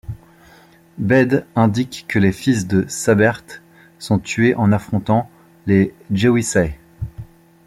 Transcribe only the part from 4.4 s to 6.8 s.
en affrontant les Gewissae.